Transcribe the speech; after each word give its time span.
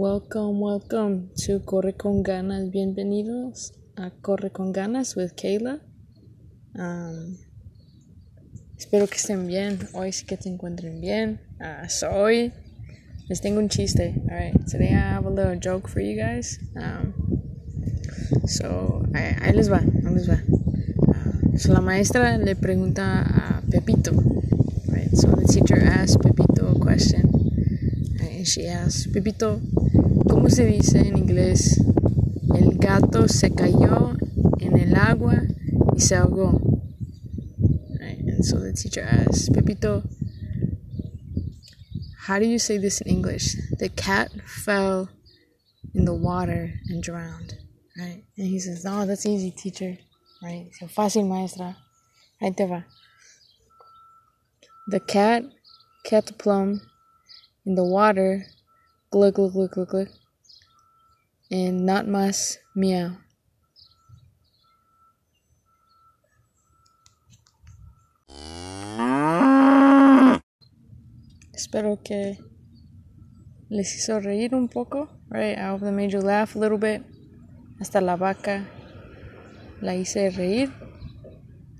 Welcome, 0.00 0.60
welcome 0.60 1.28
to 1.44 1.60
Corre 1.62 1.92
con 1.92 2.22
Ganas. 2.22 2.70
Bienvenidos 2.70 3.74
a 3.98 4.10
Corre 4.22 4.50
con 4.50 4.72
Ganas 4.72 5.14
with 5.14 5.34
Kayla. 5.36 5.78
Um, 6.74 7.36
espero 8.78 9.06
que 9.06 9.16
estén 9.18 9.46
bien. 9.46 9.78
Hoy 9.92 10.12
sí 10.12 10.24
que 10.24 10.38
se 10.38 10.48
encuentren 10.48 11.02
bien. 11.02 11.38
Uh, 11.60 11.86
so 11.86 12.08
hoy 12.08 12.50
les 13.28 13.42
tengo 13.42 13.58
un 13.58 13.68
chiste. 13.68 14.14
Alright, 14.30 14.54
today 14.70 14.88
I 14.88 15.16
have 15.16 15.26
a 15.26 15.30
little 15.30 15.56
joke 15.56 15.86
for 15.86 16.00
you 16.00 16.16
guys. 16.16 16.58
Um, 16.76 17.12
so, 18.46 19.04
ahí, 19.12 19.36
ahí 19.42 19.52
les 19.52 19.70
va, 19.70 19.80
ahí 19.80 20.14
les 20.14 20.30
va. 20.30 20.42
Uh, 20.96 21.58
so 21.58 21.74
la 21.74 21.82
maestra 21.82 22.38
le 22.38 22.56
pregunta 22.56 23.20
a 23.20 23.62
Pepito. 23.70 24.12
Right, 24.88 25.14
so 25.14 25.28
the 25.32 25.44
teacher 25.46 25.78
asks 25.78 26.16
Pepito 26.16 26.74
a 26.74 26.78
question. 26.78 27.26
And 28.18 28.48
she 28.48 28.66
asks, 28.66 29.06
Pepito, 29.06 29.60
¿cómo 30.28 30.48
se 30.50 30.66
dice 30.66 30.98
en 30.98 31.16
inglés? 31.16 31.80
El 32.54 32.76
gato 32.78 33.28
se 33.28 33.50
cayó 33.52 34.16
en 34.58 34.78
el 34.78 34.94
agua 34.96 35.42
y 35.96 36.00
se 36.00 36.16
ahogó. 36.16 36.60
Right, 37.98 38.18
and 38.18 38.44
so 38.44 38.58
the 38.58 38.72
teacher 38.72 39.02
asks, 39.02 39.48
Pepito, 39.50 40.02
how 42.26 42.38
do 42.38 42.46
you 42.46 42.58
say 42.58 42.78
this 42.78 43.00
in 43.00 43.08
English? 43.08 43.56
The 43.78 43.88
cat 43.88 44.30
fell 44.44 45.08
in 45.94 46.04
the 46.04 46.14
water 46.14 46.74
and 46.88 47.02
drowned. 47.02 47.54
Right? 47.96 48.24
And 48.36 48.46
he 48.46 48.58
says, 48.60 48.84
No, 48.84 49.04
that's 49.06 49.26
easy, 49.26 49.50
teacher. 49.50 49.98
Right? 50.42 50.70
So 50.78 50.86
fácil, 50.86 51.26
maestra. 51.26 51.76
Ahí 52.40 52.56
te 52.56 52.66
va. 52.66 52.84
The 54.88 55.00
cat 55.00 55.44
kept 56.04 56.38
plum 56.38 56.80
in 57.66 57.74
the 57.74 57.84
water, 57.84 58.46
glug 59.10 59.34
glug 59.34 59.52
glug 59.52 59.70
glug 59.70 59.88
glug, 59.88 60.08
and 61.50 61.84
not 61.84 62.06
más 62.06 62.58
meow. 62.74 63.18
Espero 71.52 71.98
que 72.02 72.38
les 73.68 73.94
hizo 73.94 74.20
reír 74.20 74.54
un 74.54 74.68
poco, 74.68 75.08
right? 75.28 75.58
I 75.58 75.68
hope 75.68 75.80
that 75.80 75.92
made 75.92 76.12
you 76.12 76.20
laugh 76.20 76.56
a 76.56 76.58
little 76.58 76.78
bit. 76.78 77.02
Hasta 77.78 78.00
la 78.00 78.16
vaca 78.16 78.66
la 79.80 79.92
hice 79.92 80.30
reír. 80.30 80.72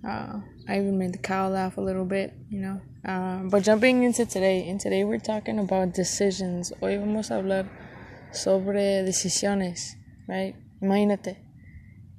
Uh, 0.05 0.41
I 0.69 0.79
even 0.79 0.98
made 0.98 1.13
the 1.13 1.19
cow 1.19 1.48
laugh 1.48 1.77
a 1.77 1.81
little 1.81 2.05
bit, 2.05 2.33
you 2.48 2.61
know. 2.61 2.81
Uh, 3.05 3.43
but 3.51 3.63
jumping 3.63 4.03
into 4.03 4.25
today, 4.27 4.69
and 4.69 4.81
today 4.81 5.05
we're 5.05 5.19
talking 5.19 5.59
about 5.59 5.95
decisions. 5.95 6.73
Hoy 6.81 6.97
vamos 6.97 7.31
a 7.31 7.35
hablar 7.35 7.67
sobre 8.33 9.03
decisiones, 9.03 9.97
right? 10.27 10.55
Imagínate. 10.81 11.36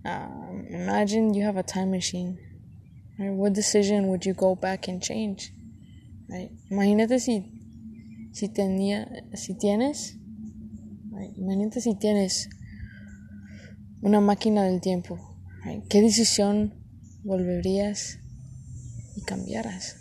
Um, 0.04 0.66
imagine 0.70 1.34
you 1.34 1.44
have 1.44 1.58
a 1.58 1.64
time 1.64 1.92
machine. 1.92 2.38
Right? 3.20 3.32
What 3.32 3.54
decision 3.54 4.08
would 4.08 4.26
you 4.26 4.34
go 4.34 4.56
back 4.56 4.88
and 4.88 5.02
change? 5.02 5.54
Right? 6.30 6.52
Imagínate 6.72 7.20
si, 7.20 7.46
si, 8.32 8.50
tenía, 8.50 9.08
si 9.36 9.54
tienes, 9.54 10.18
right? 11.12 11.34
imagínate 11.38 11.82
si 11.82 11.96
tienes 11.96 12.50
una 14.02 14.22
máquina 14.22 14.64
del 14.64 14.82
tiempo. 14.82 15.20
Right? 15.64 15.88
¿Qué 15.88 16.02
decisión 16.02 16.74
volverías 17.24 18.18
y 19.16 19.22
cambiaras? 19.22 19.98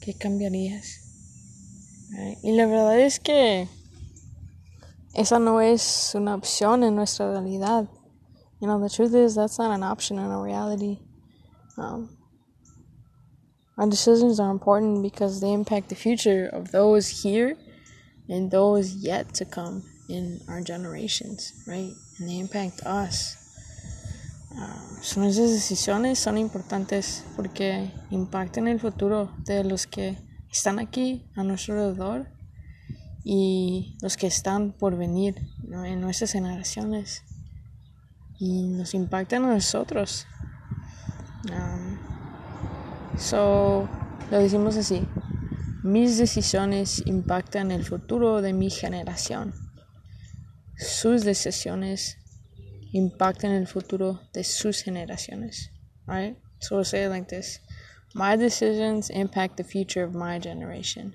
¿Qué 0.00 0.14
cambiarías? 0.14 1.09
Y 2.42 2.52
la 2.52 2.66
verdad 2.66 2.98
es 2.98 3.20
que 3.20 3.68
esa 5.14 5.38
no 5.38 5.60
es 5.60 6.12
una 6.14 6.34
opción 6.34 6.82
en 6.82 6.96
nuestra 6.96 7.30
realidad. 7.30 7.88
You 8.60 8.66
know, 8.66 8.80
the 8.80 8.90
truth 8.90 9.14
is 9.14 9.34
that's 9.34 9.58
not 9.58 9.70
an 9.70 9.82
option 9.82 10.18
in 10.18 10.26
our 10.26 10.42
reality. 10.42 10.98
Um, 11.78 12.16
our 13.78 13.88
decisions 13.88 14.38
are 14.38 14.50
important 14.50 15.02
because 15.02 15.40
they 15.40 15.52
impact 15.52 15.88
the 15.88 15.94
future 15.94 16.50
of 16.52 16.70
those 16.70 17.08
here 17.08 17.56
and 18.28 18.50
those 18.50 18.94
yet 18.94 19.32
to 19.34 19.44
come 19.44 19.82
in 20.08 20.40
our 20.48 20.60
generations, 20.60 21.64
right? 21.66 21.92
And 22.18 22.28
they 22.28 22.38
impact 22.38 22.82
us. 22.84 23.36
Uh, 24.52 25.00
decisiones 25.00 26.18
son 26.18 26.36
importantes 26.36 27.24
porque 27.36 27.90
impactan 28.10 28.68
el 28.68 28.78
futuro 28.78 29.30
de 29.44 29.64
los 29.64 29.86
que 29.86 30.18
están 30.50 30.78
aquí 30.78 31.24
a 31.36 31.44
nuestro 31.44 31.74
alrededor 31.74 32.28
y 33.24 33.96
los 34.02 34.16
que 34.16 34.26
están 34.26 34.72
por 34.72 34.96
venir 34.96 35.36
en 35.70 36.00
nuestras 36.00 36.32
generaciones 36.32 37.22
y 38.38 38.62
nos 38.68 38.94
impactan 38.94 39.44
a 39.44 39.54
nosotros. 39.54 40.26
Um, 41.44 41.98
so, 43.18 43.88
lo 44.30 44.38
decimos 44.38 44.76
así, 44.76 45.06
mis 45.82 46.18
decisiones 46.18 47.02
impactan 47.06 47.70
el 47.70 47.84
futuro 47.84 48.42
de 48.42 48.52
mi 48.52 48.70
generación. 48.70 49.54
Sus 50.76 51.24
decisiones 51.24 52.16
impactan 52.92 53.52
el 53.52 53.66
futuro 53.66 54.20
de 54.32 54.44
sus 54.44 54.82
generaciones. 54.82 55.70
Right? 56.06 56.36
So 56.58 56.76
we'll 56.76 56.84
say 56.84 57.08
like 57.08 57.28
this 57.28 57.60
My 58.14 58.34
decisions 58.34 59.08
impact 59.08 59.56
the 59.56 59.62
future 59.62 60.02
of 60.02 60.14
my 60.14 60.40
generation. 60.40 61.14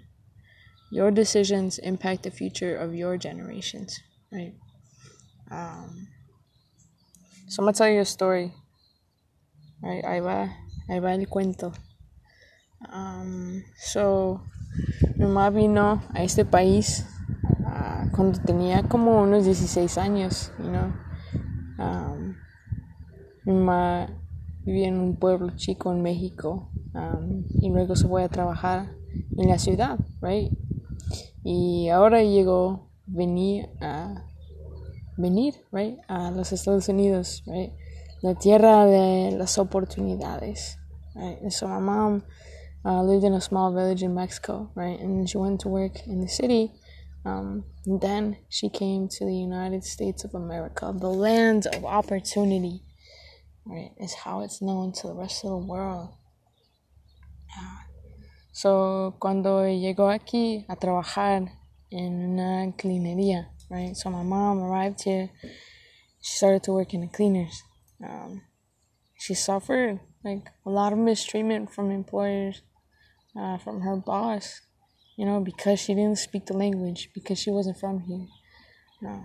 Your 0.91 1.11
decisions 1.11 1.77
impact 1.77 2.23
the 2.23 2.31
future 2.31 2.73
of 2.73 2.95
your 2.95 3.17
generations. 3.17 3.99
Right? 4.31 4.53
Um, 5.51 6.07
so 7.47 7.61
I'm 7.61 7.65
gonna 7.65 7.73
tell 7.73 7.89
you 7.89 7.99
a 7.99 8.05
story. 8.05 8.53
Right? 9.81 10.05
Ahí 10.05 10.23
va, 10.23 10.55
ahí 10.89 11.01
va 11.01 11.13
el 11.13 11.25
cuento. 11.27 11.75
Um, 12.93 13.63
so, 13.77 14.41
mi 15.17 15.25
mamá 15.25 15.49
vino 15.53 16.01
a 16.13 16.23
este 16.23 16.45
país 16.45 17.03
uh, 17.65 18.09
cuando 18.15 18.39
tenía 18.39 18.87
como 18.87 19.21
unos 19.21 19.43
16 19.43 19.97
años, 19.97 20.51
you 20.59 20.71
know. 20.71 20.93
Um, 21.77 22.35
mi 23.45 23.53
mamá 23.53 24.07
vivía 24.63 24.87
en 24.87 25.01
un 25.01 25.17
pueblo 25.17 25.51
chico 25.57 25.91
en 25.91 26.01
México 26.01 26.71
um, 26.95 27.43
y 27.59 27.69
luego 27.69 27.95
se 27.95 28.07
fue 28.07 28.23
a 28.23 28.29
trabajar 28.29 28.95
en 29.37 29.49
la 29.49 29.57
ciudad, 29.57 29.99
right? 30.21 30.51
Y 31.43 31.89
ahora 31.89 32.23
llegó 32.23 32.89
venir 33.05 33.69
a 33.81 34.25
venir, 35.17 35.55
right, 35.71 35.99
a 36.07 36.31
los 36.31 36.51
Estados 36.51 36.89
Unidos, 36.89 37.43
right, 37.45 37.73
la 38.21 38.33
tierra 38.35 38.85
de 38.85 39.31
las 39.31 39.57
oportunidades, 39.57 40.77
right. 41.15 41.41
And 41.41 41.51
so 41.51 41.67
my 41.67 41.79
mom 41.79 42.23
uh, 42.83 43.01
lived 43.03 43.23
in 43.23 43.33
a 43.33 43.41
small 43.41 43.73
village 43.73 44.03
in 44.03 44.13
Mexico, 44.13 44.71
right, 44.75 44.99
and 44.99 45.29
she 45.29 45.37
went 45.37 45.61
to 45.61 45.69
work 45.69 46.07
in 46.07 46.21
the 46.21 46.27
city. 46.27 46.71
Um, 47.25 47.65
then 47.85 48.37
she 48.49 48.69
came 48.69 49.07
to 49.07 49.25
the 49.25 49.33
United 49.33 49.83
States 49.83 50.23
of 50.23 50.35
America, 50.35 50.93
the 50.95 51.09
land 51.09 51.65
of 51.67 51.83
opportunity, 51.83 52.83
right, 53.65 53.91
is 53.97 54.13
how 54.13 54.41
it's 54.41 54.61
known 54.61 54.91
to 54.93 55.07
the 55.07 55.13
rest 55.13 55.43
of 55.43 55.49
the 55.49 55.57
world. 55.57 56.13
So, 58.51 59.15
cuando 59.19 59.67
llegó 59.67 60.09
aquí 60.09 60.65
a 60.69 60.75
trabajar 60.77 61.51
en 61.91 62.31
una 62.31 62.73
cleanería, 62.75 63.51
right? 63.69 63.95
So 63.95 64.09
my 64.09 64.23
mom 64.23 64.61
arrived 64.63 65.01
here. 65.01 65.29
She 66.21 66.37
started 66.37 66.63
to 66.63 66.73
work 66.73 66.93
in 66.93 67.01
the 67.01 67.07
cleaners. 67.07 67.63
Um, 68.03 68.41
she 69.17 69.33
suffered 69.33 69.99
like 70.23 70.49
a 70.65 70.69
lot 70.69 70.93
of 70.93 70.99
mistreatment 70.99 71.71
from 71.71 71.91
employers, 71.91 72.63
uh, 73.35 73.57
from 73.57 73.81
her 73.81 73.95
boss, 73.95 74.61
you 75.17 75.25
know, 75.25 75.39
because 75.39 75.79
she 75.79 75.93
didn't 75.93 76.17
speak 76.17 76.45
the 76.45 76.57
language, 76.57 77.09
because 77.13 77.39
she 77.39 77.51
wasn't 77.51 77.77
from 77.77 78.01
here. 78.01 78.27
No. 79.01 79.23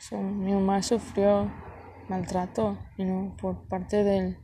So 0.00 0.16
mi 0.18 0.52
mamá 0.52 0.82
sufrió 0.82 1.50
maltrato, 2.08 2.78
you 2.96 3.04
know, 3.04 3.34
por 3.40 3.54
parte 3.68 4.04
del 4.04 4.36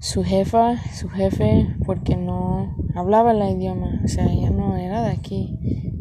su 0.00 0.22
jefa, 0.22 0.76
su 0.92 1.08
jefe, 1.08 1.76
porque 1.84 2.16
no 2.16 2.76
hablaba 2.94 3.32
el 3.32 3.56
idioma, 3.56 4.00
o 4.04 4.08
sea, 4.08 4.26
ella 4.32 4.50
no 4.50 4.76
era 4.76 5.02
de 5.02 5.10
aquí. 5.10 5.58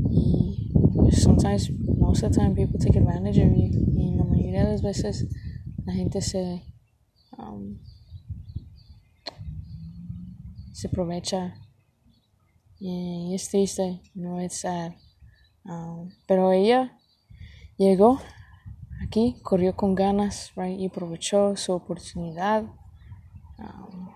Y 0.10 0.72
sometimes, 1.12 1.72
most 1.98 2.24
of 2.24 2.32
the 2.32 2.40
time, 2.40 2.56
people 2.56 2.80
take 2.80 2.98
advantage 2.98 3.42
of 3.42 3.50
you. 3.56 3.70
Y 3.94 4.16
la 4.16 4.24
mayoría 4.24 4.66
de 4.66 4.72
las 4.72 4.82
veces 4.82 5.28
la 5.86 5.94
gente 5.94 6.22
se, 6.22 6.64
um, 7.38 7.80
se 10.74 10.88
aprovecha. 10.88 11.56
Y 12.80 13.34
es 13.34 13.50
triste, 13.50 14.02
no 14.14 14.40
es 14.40 14.54
sad. 14.60 14.94
Um, 15.66 16.12
pero 16.28 16.52
ella 16.52 16.98
llegó 17.78 18.20
aquí, 19.04 19.36
corrió 19.42 19.76
con 19.76 19.96
ganas, 19.96 20.52
right, 20.56 20.80
y 20.80 20.86
aprovechó 20.86 21.56
su 21.56 21.74
oportunidad. 21.74 22.66
Um, 23.60 24.14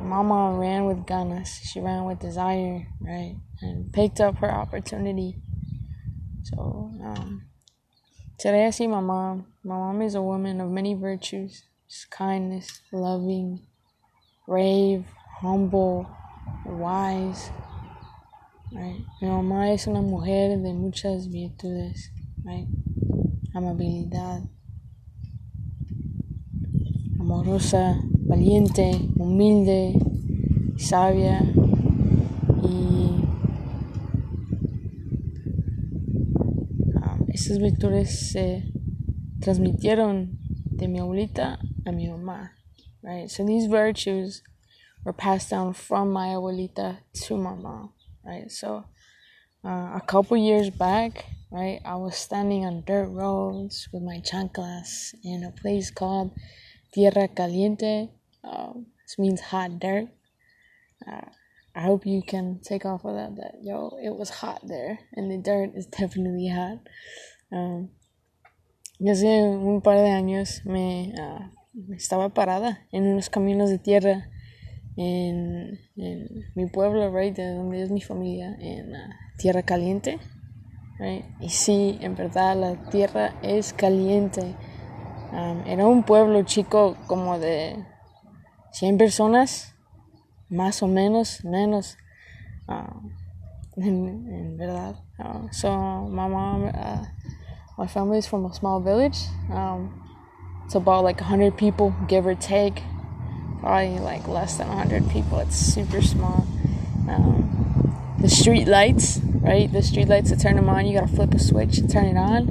Mama 0.00 0.58
ran 0.58 0.86
with 0.86 1.04
ganas. 1.06 1.60
She 1.62 1.80
ran 1.80 2.04
with 2.04 2.18
desire, 2.18 2.86
right? 3.00 3.36
and 3.62 3.92
picked 3.92 4.20
up 4.20 4.36
her 4.38 4.50
opportunity. 4.50 5.36
So 6.42 6.90
um, 7.04 7.46
today 8.38 8.66
I 8.66 8.70
see 8.70 8.86
my 8.86 9.00
mom. 9.00 9.46
My 9.62 9.76
mom 9.76 10.02
is 10.02 10.14
a 10.14 10.22
woman 10.22 10.60
of 10.60 10.70
many 10.70 10.94
virtues: 10.94 11.64
kindness, 12.10 12.80
loving, 12.92 13.66
brave, 14.46 15.04
humble, 15.40 16.08
wise. 16.66 17.50
Right? 18.72 19.04
Mi 19.20 19.28
mamá 19.28 19.72
es 19.72 19.86
una 19.86 20.00
mujer 20.00 20.56
de 20.56 20.72
muchas 20.72 21.26
virtudes. 21.26 22.10
Right? 22.44 22.66
Amabilidad, 23.54 24.48
amorosa, 27.30 27.96
valiente, 28.26 28.90
humilde, 29.16 29.94
sabia 30.76 31.40
y 32.64 33.22
um, 36.96 37.26
esas 37.28 37.58
virtudes 37.58 38.32
se 38.32 38.64
transmitieron 39.40 40.40
de 40.72 40.88
mi 40.88 40.98
abuelita 40.98 41.60
a 41.86 41.92
mi 41.92 42.08
mamá. 42.08 42.50
Right? 43.00 43.30
So 43.30 43.46
these 43.46 43.68
virtues 43.68 44.42
were 45.04 45.12
passed 45.12 45.50
down 45.50 45.74
from 45.74 46.12
my 46.12 46.34
abuelita 46.34 46.98
to 47.26 47.36
my 47.36 47.54
mom. 47.54 47.92
Right? 48.24 48.50
So 48.50 48.86
uh, 49.64 49.92
a 49.94 50.02
couple 50.04 50.36
years 50.36 50.68
back, 50.68 51.26
right, 51.52 51.80
I 51.84 51.94
was 51.94 52.16
standing 52.16 52.64
on 52.64 52.82
dirt 52.84 53.08
roads 53.08 53.88
with 53.92 54.02
my 54.02 54.18
chanclas 54.18 55.14
in 55.22 55.44
a 55.44 55.52
place 55.52 55.92
called 55.92 56.32
Tierra 56.92 57.28
Caliente. 57.28 58.10
Um, 58.42 58.86
this 59.04 59.18
means 59.18 59.40
hot 59.40 59.78
dirt. 59.78 60.08
Uh, 61.06 61.30
I 61.74 61.82
hope 61.82 62.04
you 62.06 62.22
can 62.22 62.60
take 62.62 62.84
off 62.84 63.04
of 63.04 63.14
that. 63.14 63.36
That 63.36 63.54
yo, 63.62 63.96
it 64.02 64.14
was 64.14 64.30
hot 64.30 64.60
there, 64.66 64.98
and 65.14 65.30
the 65.30 65.38
dirt 65.38 65.70
is 65.74 65.86
definitely 65.98 66.48
hot. 66.48 66.78
Um, 67.52 67.90
hace 69.00 69.42
un 69.42 69.80
par 69.82 69.96
de 69.96 70.10
años 70.10 70.64
me 70.64 71.12
uh, 71.16 71.94
estaba 71.94 72.34
parada 72.34 72.86
en 72.92 73.06
unos 73.06 73.30
caminos 73.30 73.70
de 73.70 73.78
tierra 73.78 74.28
en, 74.96 75.78
en 75.96 76.28
mi 76.54 76.66
pueblo, 76.66 77.10
right, 77.10 77.34
de 77.34 77.54
donde 77.54 77.82
es 77.82 77.90
mi 77.90 78.00
familia, 78.00 78.56
en 78.60 78.92
uh, 78.92 78.98
Tierra 79.38 79.62
Caliente. 79.62 80.18
Right? 80.98 81.24
Y 81.40 81.48
sí, 81.48 81.98
en 82.02 82.14
verdad 82.14 82.56
la 82.56 82.90
tierra 82.90 83.34
es 83.42 83.72
caliente. 83.72 84.54
Um, 85.32 85.62
era 85.66 85.86
un 85.86 86.02
pueblo 86.02 86.42
chico 86.42 86.96
como 87.06 87.38
de 87.38 87.84
100 88.72 88.98
personas, 88.98 89.74
más 90.48 90.82
o 90.82 90.88
menos, 90.88 91.44
menos. 91.44 91.96
Uh, 92.68 93.10
en, 93.76 94.26
en, 94.28 94.56
verdad. 94.56 94.96
Uh, 95.18 95.48
so, 95.50 95.70
my 96.08 96.28
mom, 96.28 96.70
uh, 96.74 97.04
my 97.78 97.86
family 97.86 98.18
is 98.18 98.26
from 98.26 98.44
a 98.44 98.54
small 98.54 98.80
village. 98.80 99.18
Um, 99.52 100.02
it's 100.64 100.74
about 100.74 101.04
like 101.04 101.20
100 101.20 101.56
people, 101.56 101.94
give 102.08 102.26
or 102.26 102.34
take. 102.34 102.82
Probably 103.60 103.98
like 103.98 104.26
less 104.28 104.56
than 104.56 104.68
100 104.68 105.10
people. 105.10 105.38
It's 105.40 105.56
super 105.56 106.00
small. 106.00 106.46
Um, 107.08 108.16
the 108.20 108.28
street 108.28 108.68
lights, 108.68 109.20
right? 109.40 109.70
The 109.70 109.82
street 109.82 110.08
lights 110.08 110.30
to 110.30 110.36
turn 110.36 110.56
them 110.56 110.68
on, 110.68 110.86
you 110.86 110.98
gotta 110.98 111.12
flip 111.12 111.34
a 111.34 111.38
switch 111.38 111.76
to 111.76 111.88
turn 111.88 112.06
it 112.06 112.16
on. 112.16 112.48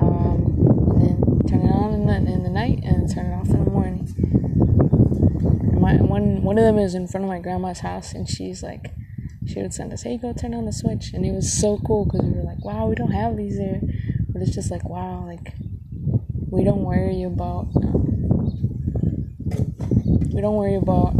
Um, 0.00 0.98
and 1.00 1.00
then 1.00 1.46
turn 1.46 1.60
it 1.66 1.72
on 1.72 1.94
in 1.94 2.06
the, 2.06 2.32
in 2.32 2.42
the 2.42 2.50
night 2.66 2.84
and 2.84 3.12
turn 3.12 3.26
it 3.26 3.34
off 3.34 3.48
in 3.48 3.64
the 3.64 3.70
morning. 3.70 4.06
My, 5.80 5.96
one, 5.96 6.42
one 6.42 6.58
of 6.58 6.64
them 6.64 6.78
is 6.78 6.94
in 6.94 7.06
front 7.06 7.24
of 7.24 7.28
my 7.28 7.38
grandma's 7.38 7.80
house, 7.80 8.12
and 8.12 8.28
she's 8.28 8.62
like, 8.62 8.92
she 9.46 9.60
would 9.62 9.72
send 9.72 9.92
us, 9.92 10.02
hey, 10.02 10.18
go 10.18 10.32
turn 10.32 10.54
on 10.54 10.64
the 10.64 10.72
switch. 10.72 11.12
And 11.12 11.24
it 11.24 11.32
was 11.32 11.52
so 11.52 11.78
cool 11.86 12.04
because 12.04 12.22
we 12.22 12.32
were 12.32 12.42
like, 12.42 12.64
wow, 12.64 12.86
we 12.86 12.94
don't 12.96 13.12
have 13.12 13.36
these 13.36 13.58
there. 13.58 13.80
But 14.28 14.42
it's 14.42 14.54
just 14.54 14.70
like, 14.70 14.88
wow, 14.88 15.24
like, 15.24 15.54
we 16.50 16.64
don't 16.64 16.82
worry 16.82 17.22
about, 17.22 17.68
um, 17.76 18.32
we 20.32 20.40
don't 20.40 20.56
worry 20.56 20.74
about 20.74 21.14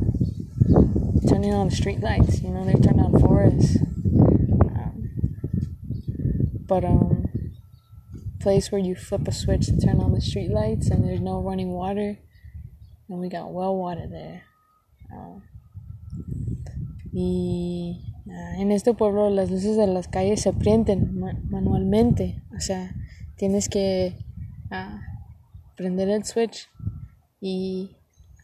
turning 1.28 1.54
on 1.54 1.68
the 1.68 1.76
street 1.76 2.00
lights. 2.00 2.40
You 2.40 2.50
know, 2.50 2.64
they 2.64 2.74
turn 2.74 2.98
on 2.98 3.20
for 3.20 3.44
us. 3.44 3.76
But 6.68 6.84
um, 6.84 7.15
place 8.46 8.70
where 8.70 8.80
you 8.80 8.94
flip 8.94 9.26
a 9.26 9.32
switch 9.32 9.66
to 9.66 9.76
turn 9.76 9.98
on 9.98 10.12
the 10.12 10.20
street 10.20 10.52
lights 10.52 10.88
and 10.88 11.02
there's 11.02 11.20
no 11.20 11.40
running 11.40 11.72
water, 11.72 12.16
and 13.08 13.18
we 13.18 13.28
got 13.28 13.52
well 13.52 13.74
water 13.74 14.06
there. 14.08 14.44
Uh, 15.12 15.40
y 17.12 18.04
uh, 18.28 18.60
en 18.60 18.70
este 18.70 18.94
pueblo 18.94 19.30
las 19.30 19.50
luces 19.50 19.76
de 19.76 19.88
las 19.88 20.06
calles 20.06 20.42
se 20.42 20.52
prenden 20.52 21.18
ma 21.18 21.32
manualmente, 21.50 22.40
o 22.56 22.60
sea, 22.60 22.94
tienes 23.36 23.68
que 23.68 24.14
uh, 24.70 25.00
prender 25.76 26.08
el 26.08 26.24
switch 26.24 26.68
y, 27.40 27.96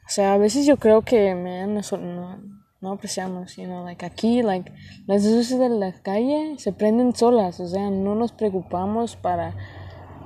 o 0.05 0.09
sea, 0.09 0.35
a 0.35 0.39
veces 0.39 0.67
yo 0.67 0.79
creo 0.79 1.03
que 1.03 1.33
no 1.33 2.41
no 2.81 2.91
apreciamos, 2.91 3.55
you 3.55 3.67
know, 3.67 3.85
like 3.85 4.05
aquí, 4.05 4.43
like 4.43 4.73
las 5.07 5.25
luces 5.25 5.61
de 5.61 5.69
la 5.69 5.93
calle 5.93 6.57
se 6.59 6.73
prenden 6.73 7.15
solas, 7.15 7.61
o 7.61 7.69
sea, 7.69 7.89
no 7.89 8.17
nos 8.17 8.33
preocupamos 8.33 9.15
para 9.15 9.55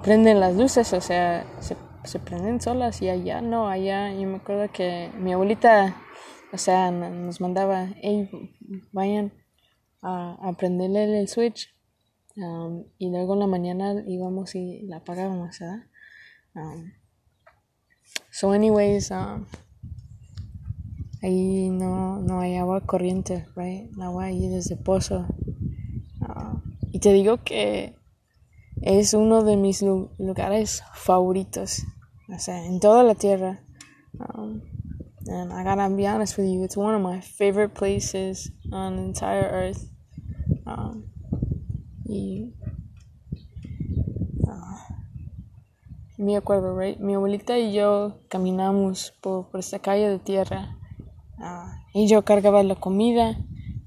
prender 0.06 0.37
las 0.37 0.55
luces, 0.55 0.93
o 0.93 1.00
sea, 1.00 1.44
se, 1.58 1.76
se 2.05 2.20
prenden 2.20 2.61
solas 2.61 3.03
y 3.03 3.08
allá 3.08 3.41
no, 3.41 3.67
allá 3.67 4.14
yo 4.14 4.29
me 4.29 4.37
acuerdo 4.37 4.70
que 4.73 5.11
mi 5.19 5.32
abuelita, 5.32 5.97
o 6.53 6.58
sea, 6.58 6.93
nos 6.93 7.41
mandaba, 7.41 7.88
hey, 8.03 8.31
vayan 8.93 9.32
a, 10.03 10.38
a 10.41 10.53
prenderle 10.53 11.19
el 11.19 11.26
switch 11.26 11.75
um, 12.37 12.85
y 12.99 13.11
luego 13.11 13.35
en 13.35 13.41
la 13.41 13.47
mañana 13.49 14.05
íbamos 14.06 14.55
y 14.55 14.82
la 14.82 14.99
apagábamos, 14.99 15.58
¿verdad? 15.58 15.87
Um, 16.55 16.93
so 18.31 18.52
anyways, 18.52 19.11
um, 19.11 19.44
ahí 21.20 21.69
no, 21.69 22.20
no 22.20 22.38
hay 22.38 22.55
agua 22.55 22.81
corriente, 22.82 23.44
right? 23.56 23.91
El 23.93 24.02
agua 24.02 24.26
ahí 24.26 24.47
desde 24.47 24.76
pozo. 24.76 25.26
Y 26.93 27.00
te 27.00 27.12
digo 27.12 27.43
que 27.43 27.97
es 28.87 29.15
uno 29.15 29.43
de 29.43 29.56
mis 29.56 29.83
lugares 29.83 30.83
favoritos, 30.94 31.83
o 32.35 32.38
sea, 32.38 32.64
en 32.64 32.81
toda 32.81 33.02
la 33.02 33.14
tierra. 33.14 33.61
Um, 34.19 34.62
and 35.28 35.52
I 35.52 35.64
gotta 35.64 35.88
be 35.88 36.07
honest 36.07 36.38
with 36.38 36.47
you, 36.47 36.64
it's 36.64 36.76
one 36.76 36.95
of 36.95 37.02
my 37.02 37.21
favorite 37.21 37.75
places 37.75 38.52
on 38.73 38.97
the 38.97 39.02
entire 39.02 39.49
earth. 39.50 39.90
Um, 40.66 41.11
uh, 44.49 46.37
acuerdo, 46.37 46.75
right? 46.76 46.99
Mi 46.99 47.14
abuelita 47.14 47.59
y 47.59 47.73
yo 47.73 48.21
caminamos 48.28 49.12
por, 49.21 49.50
por 49.50 49.61
esta 49.61 49.78
calle 49.81 50.09
de 50.09 50.19
tierra 50.19 50.76
Uh, 51.38 51.69
y 51.93 52.07
yo 52.07 52.25
cargaba 52.25 52.62
la 52.62 52.76
comida 52.76 53.37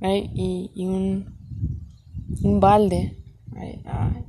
right? 0.02 0.30
y, 0.34 0.72
y 0.76 0.86
un, 0.86 1.36
un 2.44 2.60
balde. 2.60 3.18
Right? 3.52 3.84
Uh, 3.86 4.29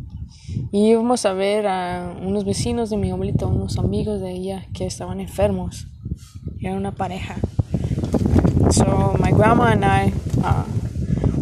y 0.73 0.91
íbamos 0.91 1.25
a 1.25 1.33
ver 1.33 1.67
a 1.67 2.15
unos 2.21 2.45
vecinos 2.45 2.91
de 2.91 2.97
mi 2.97 3.11
abuelita, 3.11 3.47
unos 3.47 3.79
amigos 3.79 4.21
de 4.21 4.33
ella 4.33 4.67
que 4.73 4.87
estaban 4.87 5.21
enfermos. 5.21 5.87
Era 6.61 6.75
una 6.75 6.93
pareja. 6.93 7.37
So 8.71 9.17
my 9.19 9.33
grandma 9.33 9.73
and 9.73 9.85
I 9.85 10.13
uh, 10.45 10.65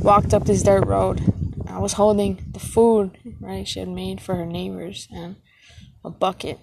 walked 0.02 0.32
up 0.32 0.44
this 0.44 0.62
dirt 0.62 0.86
road. 0.86 1.20
I 1.68 1.78
was 1.78 1.92
holding 1.92 2.38
the 2.52 2.58
food, 2.58 3.18
right, 3.40 3.66
she 3.66 3.80
had 3.80 3.88
made 3.88 4.20
for 4.20 4.34
her 4.36 4.46
neighbors 4.46 5.08
and 5.10 5.36
a 6.04 6.10
bucket. 6.10 6.58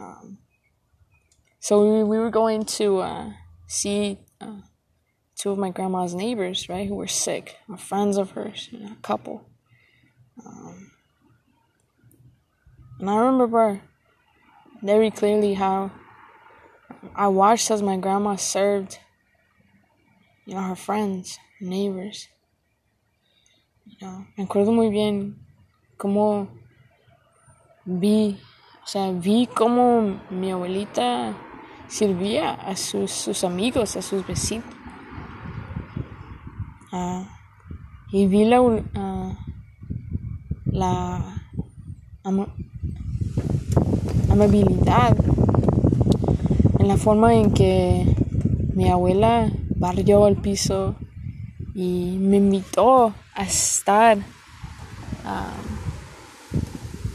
Um, 0.00 0.38
so 1.60 1.98
we, 1.98 2.04
we 2.04 2.18
were 2.18 2.30
going 2.30 2.64
to 2.64 3.00
uh, 3.00 3.30
see 3.66 4.18
uh, 4.40 4.62
two 5.36 5.50
of 5.50 5.58
my 5.58 5.70
grandma's 5.70 6.14
neighbors, 6.14 6.68
right, 6.68 6.88
who 6.88 6.94
were 6.94 7.08
sick, 7.08 7.56
friends 7.76 8.16
of 8.16 8.30
hers, 8.30 8.70
a 8.72 8.96
couple. 9.02 9.44
Um, 10.44 10.91
and 12.98 13.10
I 13.10 13.16
remember 13.16 13.80
very 14.82 15.10
clearly 15.10 15.54
how 15.54 15.90
I 17.14 17.28
watched 17.28 17.70
as 17.70 17.82
my 17.82 17.96
grandma 17.96 18.36
served, 18.36 18.98
you 20.46 20.54
know, 20.54 20.62
her 20.62 20.76
friends, 20.76 21.38
neighbors. 21.60 22.28
You 23.86 23.96
know, 24.06 24.26
me 24.36 24.44
acuerdo 24.44 24.72
muy 24.72 24.90
bien 24.90 25.36
cómo 25.96 26.48
vi, 27.84 28.38
o 28.82 28.86
sea, 28.86 29.12
vi 29.12 29.46
cómo 29.46 30.20
mi 30.30 30.50
abuelita 30.50 31.34
servía 31.88 32.54
a 32.54 32.76
sus, 32.76 33.10
sus 33.10 33.44
amigos, 33.44 33.96
a 33.96 34.02
sus 34.02 34.26
vecinos. 34.26 34.64
Uh, 36.92 37.24
y 38.12 38.26
vi 38.26 38.44
la, 38.44 38.60
uh, 38.60 39.36
la 40.66 41.42
amabilidad 44.32 45.16
en 46.78 46.88
la 46.88 46.96
forma 46.96 47.34
en 47.34 47.52
que 47.52 48.06
mi 48.74 48.88
abuela 48.88 49.52
barrió 49.76 50.26
el 50.26 50.36
piso 50.36 50.96
y 51.74 52.16
me 52.18 52.38
invitó 52.38 53.14
a 53.34 53.44
estar 53.44 54.16
um, 54.16 54.22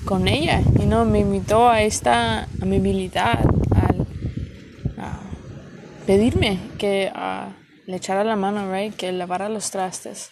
con 0.05 0.27
ella, 0.27 0.61
you 0.61 0.85
know, 0.85 1.05
me 1.05 1.19
invitó 1.19 1.67
a 1.67 1.81
esta 1.81 2.47
amabilidad, 2.61 3.39
al 3.75 4.01
uh, 4.01 6.05
pedirme 6.05 6.59
que 6.77 7.11
uh, 7.13 7.51
le 7.87 7.97
echara 7.97 8.23
la 8.23 8.35
mano, 8.35 8.71
right, 8.71 8.95
que 8.95 9.11
lavara 9.11 9.49
los 9.49 9.71
trastes. 9.71 10.29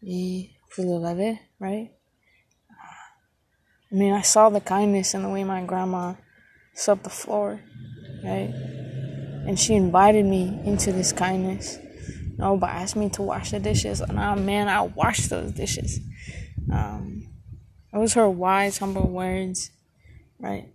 Y 0.00 0.56
pues 0.74 0.86
lo 0.86 0.98
lavé, 0.98 1.50
right? 1.60 1.92
I 3.94 3.96
mean, 3.96 4.12
I 4.12 4.22
saw 4.22 4.48
the 4.48 4.60
kindness 4.60 5.14
in 5.14 5.22
the 5.22 5.28
way 5.28 5.44
my 5.44 5.62
grandma 5.62 6.14
swept 6.74 7.04
the 7.04 7.10
floor, 7.10 7.60
right? 8.24 8.52
And 9.46 9.56
she 9.56 9.74
invited 9.74 10.26
me 10.26 10.60
into 10.64 10.90
this 10.90 11.12
kindness. 11.12 11.78
No, 12.36 12.56
by 12.56 12.70
asking 12.70 13.02
me 13.02 13.08
to 13.10 13.22
wash 13.22 13.52
the 13.52 13.60
dishes. 13.60 14.00
And 14.00 14.18
oh 14.18 14.34
man, 14.34 14.66
I 14.66 14.82
washed 14.82 15.30
those 15.30 15.52
dishes. 15.52 16.00
Um, 16.72 17.28
it 17.92 17.98
was 17.98 18.14
her 18.14 18.28
wise, 18.28 18.78
humble 18.78 19.08
words, 19.08 19.70
right? 20.40 20.72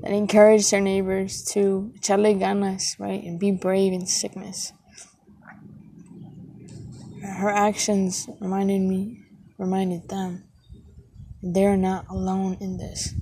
That 0.00 0.10
encouraged 0.10 0.72
her 0.72 0.80
neighbors 0.80 1.44
to 1.52 1.92
echarle 2.00 2.36
ganas, 2.36 2.98
right? 2.98 3.22
And 3.22 3.38
be 3.38 3.52
brave 3.52 3.92
in 3.92 4.06
sickness. 4.06 4.72
Her 7.22 7.50
actions 7.50 8.28
reminded 8.40 8.80
me, 8.80 9.22
reminded 9.56 10.08
them, 10.08 10.49
they're 11.42 11.76
not 11.76 12.06
alone 12.08 12.56
in 12.60 12.78
this. 12.78 13.14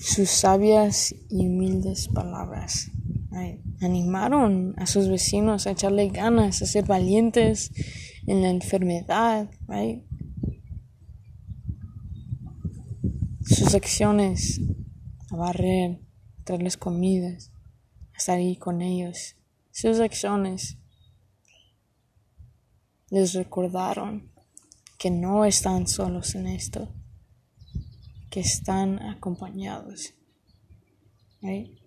Sus 0.00 0.30
sabias 0.30 1.14
y 1.28 1.46
humildes 1.46 2.08
palabras 2.08 2.90
right? 3.30 3.60
animaron 3.80 4.74
a 4.78 4.86
sus 4.86 5.08
vecinos 5.08 5.66
a 5.66 5.72
echarle 5.72 6.08
ganas, 6.08 6.62
a 6.62 6.66
ser 6.66 6.86
valientes 6.86 7.72
en 8.26 8.42
la 8.42 8.50
enfermedad, 8.50 9.50
right? 9.68 10.04
Sus 13.42 13.74
acciones, 13.74 14.60
a 15.30 15.36
barrer, 15.36 16.00
traerles 16.44 16.76
comidas, 16.76 17.52
a 18.14 18.18
estar 18.18 18.38
ahí 18.38 18.56
con 18.56 18.82
ellos. 18.82 19.36
Sus 19.70 20.00
acciones 20.00 20.78
les 23.10 23.34
recordaron 23.34 24.32
que 24.98 25.10
no 25.10 25.44
están 25.44 25.86
solos 25.86 26.34
en 26.34 26.46
esto, 26.46 26.88
que 28.30 28.40
están 28.40 29.02
acompañados. 29.02 30.14
Right? 31.42 31.78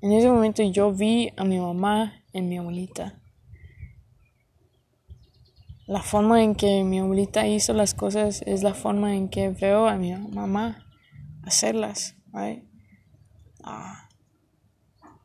En 0.00 0.12
ese 0.12 0.28
momento 0.28 0.62
yo 0.62 0.92
vi 0.92 1.32
a 1.36 1.44
mi 1.44 1.58
mamá 1.58 2.22
en 2.32 2.48
mi 2.48 2.58
abuelita. 2.58 3.20
La 5.86 6.02
forma 6.02 6.42
en 6.42 6.54
que 6.54 6.84
mi 6.84 6.98
abuelita 6.98 7.46
hizo 7.46 7.72
las 7.72 7.94
cosas 7.94 8.42
es 8.46 8.62
la 8.62 8.74
forma 8.74 9.14
en 9.14 9.28
que 9.28 9.48
veo 9.50 9.88
a 9.88 9.96
mi 9.96 10.12
mamá 10.12 10.84
hacerlas, 11.44 12.14
right? 12.32 12.64
Uh, 13.64 13.94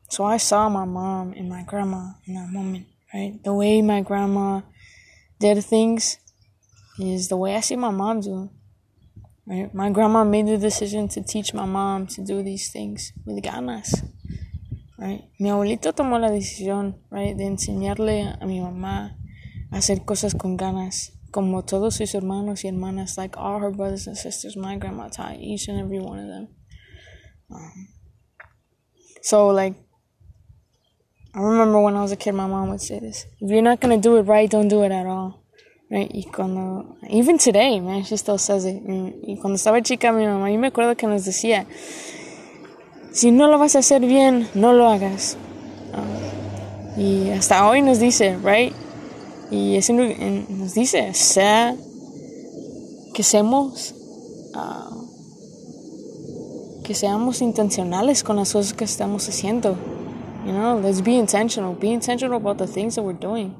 so 0.08 0.24
I 0.24 0.38
saw 0.38 0.68
my 0.68 0.84
mom 0.84 1.32
and 1.36 1.48
my 1.48 1.64
grandma 1.64 2.14
in 2.26 2.34
that 2.34 2.48
moment, 2.48 2.86
right? 3.12 3.42
The 3.42 3.52
way 3.52 3.82
my 3.82 4.02
grandma 4.02 4.62
did 5.38 5.64
things 5.64 6.18
is 6.98 7.28
the 7.28 7.36
way 7.36 7.56
I 7.56 7.60
see 7.60 7.76
my 7.76 7.90
mom 7.90 8.20
do. 8.20 8.50
Right? 9.46 9.72
My 9.74 9.90
grandma 9.90 10.24
made 10.24 10.46
the 10.46 10.58
decision 10.58 11.08
to 11.08 11.22
teach 11.22 11.52
my 11.52 11.64
mom 11.64 12.06
to 12.08 12.22
do 12.22 12.42
these 12.42 12.70
things 12.70 13.12
with 13.24 13.42
ganas. 13.42 14.04
Right? 14.98 15.24
Mi 15.40 15.50
abuelito 15.50 15.92
tomó 15.92 16.20
la 16.20 16.30
decisión 16.30 16.96
right, 17.10 17.36
de 17.36 17.44
enseñarle 17.46 18.36
a 18.40 18.46
mi 18.46 18.60
mamá 18.60 19.16
a 19.72 19.78
hacer 19.78 20.04
cosas 20.04 20.34
con 20.34 20.56
ganas, 20.56 21.12
como 21.32 21.62
todos 21.62 21.96
sus 21.96 22.14
hermanos 22.14 22.64
y 22.64 22.68
hermanas, 22.68 23.16
like 23.16 23.36
all 23.36 23.58
her 23.58 23.70
brothers 23.70 24.06
and 24.06 24.16
sisters. 24.16 24.56
My 24.56 24.76
grandma 24.76 25.08
taught 25.08 25.40
each 25.40 25.66
and 25.68 25.80
every 25.80 25.98
one 25.98 26.20
of 26.20 26.28
them. 26.28 26.48
Um, 27.50 27.88
so, 29.22 29.48
like, 29.48 29.74
I 31.34 31.40
remember 31.40 31.80
when 31.80 31.96
I 31.96 32.02
was 32.02 32.12
a 32.12 32.16
kid, 32.16 32.32
my 32.32 32.46
mom 32.46 32.68
would 32.68 32.80
say 32.80 33.00
this: 33.00 33.26
"If 33.40 33.50
you're 33.50 33.62
not 33.62 33.80
gonna 33.80 33.98
do 33.98 34.16
it 34.18 34.22
right, 34.22 34.48
don't 34.48 34.68
do 34.68 34.84
it 34.84 34.92
at 34.92 35.06
all." 35.06 35.41
Right? 35.92 36.10
Y 36.10 36.24
cuando, 36.24 36.96
even 37.10 37.36
today, 37.36 37.78
man, 37.78 38.02
she 38.02 38.16
still 38.16 38.38
says 38.38 38.64
it. 38.64 38.82
Y 38.82 39.36
cuando 39.36 39.56
estaba 39.56 39.82
chica, 39.82 40.10
mi 40.10 40.24
mamá, 40.24 40.50
yo 40.50 40.58
me 40.58 40.68
acuerdo 40.68 40.96
que 40.96 41.06
nos 41.06 41.26
decía. 41.26 41.66
si 43.12 43.30
no 43.30 43.46
lo 43.46 43.58
vas 43.58 43.76
a 43.76 43.80
hacer 43.80 44.00
bien, 44.00 44.48
no 44.54 44.72
lo 44.72 44.88
hagas. 44.88 45.36
Uh, 45.92 46.98
y 47.00 47.30
hasta 47.30 47.68
hoy 47.68 47.82
nos 47.82 47.98
dice, 47.98 48.38
right? 48.42 48.72
Y 49.50 49.76
eso 49.76 49.92
nos 49.92 50.72
dice, 50.72 51.12
sea 51.12 51.76
que 53.12 53.22
seamos, 53.22 53.94
uh, 54.54 55.08
que 56.84 56.94
seamos 56.94 57.42
intencionales 57.42 58.22
con 58.22 58.36
las 58.36 58.50
cosas 58.54 58.72
que 58.72 58.84
estamos 58.84 59.28
haciendo. 59.28 59.76
You 60.46 60.52
know, 60.52 60.80
let's 60.80 61.02
be 61.02 61.12
intentional. 61.12 61.74
Be 61.78 61.92
intentional 61.92 62.38
about 62.38 62.56
the 62.56 62.66
things 62.66 62.94
that 62.94 63.04
we're 63.04 63.12
doing. 63.12 63.54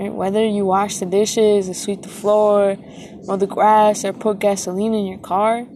Right? 0.00 0.12
Whether 0.12 0.46
you 0.46 0.64
wash 0.64 0.96
the 0.96 1.04
dishes, 1.04 1.68
or 1.68 1.74
sweep 1.74 2.00
the 2.00 2.08
floor, 2.08 2.78
mow 3.26 3.36
the 3.36 3.46
grass, 3.46 4.02
or 4.02 4.14
put 4.14 4.38
gasoline 4.38 4.94
in 4.94 5.04
your 5.04 5.18
car. 5.18 5.66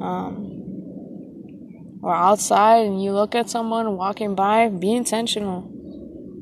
Um, 0.00 0.52
or 2.02 2.14
outside 2.14 2.86
and 2.86 3.02
you 3.02 3.12
look 3.12 3.34
at 3.34 3.48
someone 3.48 3.96
walking 3.96 4.34
by, 4.34 4.68
be 4.68 4.92
intentional, 4.92 5.70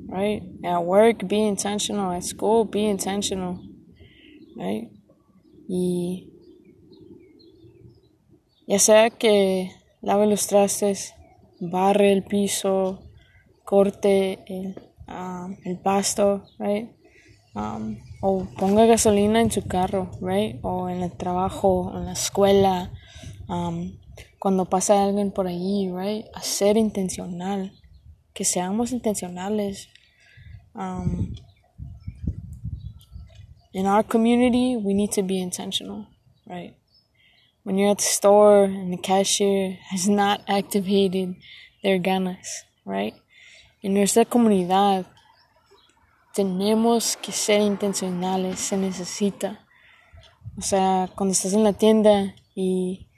right? 0.09 0.43
At 0.65 0.85
work, 0.85 1.29
be 1.29 1.47
intentional. 1.47 2.13
At 2.13 2.25
school, 2.25 2.65
be 2.65 2.87
intentional, 2.87 3.61
right? 4.57 4.89
Y 5.69 6.29
ya 8.67 8.79
sea 8.79 9.11
que 9.11 9.71
lave 10.01 10.27
los 10.27 10.47
trastes, 10.47 11.13
barre 11.61 12.13
el 12.13 12.23
piso, 12.23 13.01
corte 13.65 14.39
el, 14.47 14.75
um, 15.09 15.57
el 15.65 15.79
pasto, 15.79 16.45
right? 16.59 16.89
Um, 17.55 17.99
o 18.21 18.47
ponga 18.57 18.87
gasolina 18.87 19.41
en 19.41 19.51
su 19.51 19.67
carro, 19.67 20.11
right? 20.21 20.59
O 20.63 20.89
en 20.89 21.03
el 21.03 21.11
trabajo, 21.17 21.93
en 21.97 22.07
la 22.07 22.13
escuela, 22.13 22.93
um, 23.49 23.97
cuando 24.39 24.67
pasa 24.67 25.03
alguien 25.03 25.33
por 25.33 25.47
ahí, 25.47 25.91
right? 25.93 26.27
A 26.35 26.43
ser 26.43 26.77
intencional, 26.77 27.73
que 28.33 28.45
seamos 28.45 28.93
intencionales. 28.93 29.89
Um, 30.75 31.35
in 33.73 33.87
our 33.87 34.05
community, 34.05 34.77
we 34.77 34.95
need 34.95 35.11
to 35.13 35.23
be 35.23 35.41
intentional, 35.41 36.07
right? 36.47 36.77
When 37.65 37.79
you're 37.79 37.91
at 37.91 37.99
the 37.99 38.05
store 38.05 38.65
and 38.65 38.93
the 38.93 38.97
cashier 38.97 39.79
has 39.91 40.09
not 40.09 40.41
activated 40.49 41.37
their 41.83 41.99
ganas, 41.99 42.65
right? 42.85 43.15
En 43.83 43.95
nuestra 43.95 44.25
comunidad 44.25 45.07
tenemos 46.35 47.17
que 47.17 47.33
ser 47.33 47.61
intencionales, 47.61 48.61
se 48.61 48.77
necesita. 48.77 49.67
O 50.57 50.63
sea, 50.63 51.11
cuando 51.17 51.33
estás 51.33 51.53
en 51.53 51.65
la 51.65 51.73
tienda 51.73 52.35
y 52.55 53.09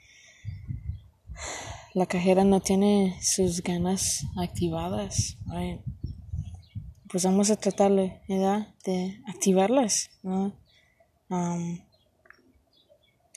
la 1.93 2.05
cajera 2.05 2.43
no 2.43 2.59
tiene 2.59 3.17
sus 3.21 3.61
ganas 3.61 4.25
activadas, 4.35 5.37
pues 7.09 7.25
vamos 7.25 7.51
a 7.51 7.55
tratarle 7.55 8.21
de 8.27 9.21
activarlas, 9.27 10.09
¿no? 10.23 10.53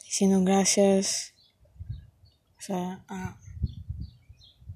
diciendo 0.05 0.43
gracias, 0.43 1.35
o 2.59 2.63
sea, 2.63 3.05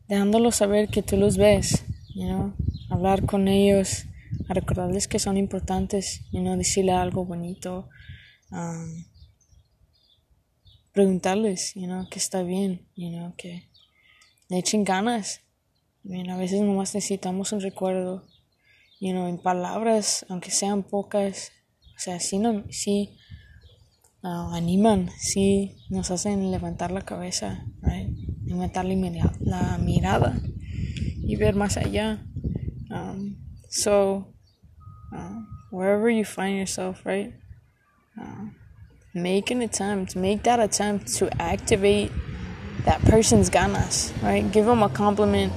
dejándolos 0.09 0.57
saber 0.57 0.89
que 0.89 1.03
tú 1.03 1.17
los 1.17 1.37
ves, 1.37 1.85
you 2.15 2.53
hablar 2.91 3.25
con 3.25 3.49
ellos, 3.49 4.05
a 4.49 4.55
recordarles 4.55 5.09
que 5.09 5.19
son 5.19 5.37
importantes, 5.37 6.23
y 6.31 6.41
no 6.41 6.57
decirle 6.57 6.93
algo 6.93 7.25
bonito, 7.25 7.89
preguntarles, 10.93 11.75
you 11.75 11.87
know, 11.87 12.09
que 12.09 12.19
está 12.19 12.43
bien, 12.43 12.89
you 12.97 13.11
know, 13.11 13.35
que 13.37 13.71
le 14.49 14.59
echen 14.59 14.85
ganas. 14.85 15.41
a 16.05 16.37
veces 16.37 16.61
nomás 16.61 16.95
necesitamos 16.95 17.53
un 17.53 17.61
recuerdo, 17.61 18.27
you 19.01 19.13
know, 19.13 19.29
en 19.29 19.39
palabras, 19.39 20.27
aunque 20.29 20.51
sean 20.51 20.83
pocas, 20.83 21.53
o 21.97 21.99
sea, 21.99 22.19
sí, 22.19 22.39
no, 22.39 22.65
sí 22.71 23.17
uh, 24.23 24.55
animan, 24.55 25.11
sí 25.19 25.77
nos 25.89 26.11
hacen 26.11 26.51
levantar 26.51 26.91
la 26.91 27.03
cabeza, 27.03 27.65
right? 27.83 28.17
levantar 28.45 28.85
la, 28.85 29.33
la 29.41 29.79
mirada 29.79 30.41
y 31.23 31.37
ver 31.37 31.55
más 31.55 31.77
allá. 31.77 32.27
Um, 32.91 33.40
so, 33.71 34.27
uh, 35.17 35.41
wherever 35.71 36.11
you 36.11 36.25
find 36.25 36.59
yourself, 36.59 37.07
right? 37.07 37.33
Uh, 38.21 38.47
make 39.15 39.51
an 39.53 39.63
attempt, 39.63 40.17
make 40.17 40.43
that 40.43 40.59
attempt 40.59 41.07
to 41.15 41.31
activate 41.41 42.11
that 42.85 43.01
person's 43.03 43.49
ganas, 43.49 44.13
right? 44.23 44.51
Give 44.51 44.67
them 44.67 44.83
a 44.83 44.89
compliment, 44.89 45.53